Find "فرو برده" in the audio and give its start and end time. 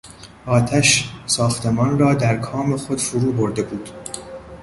2.99-3.63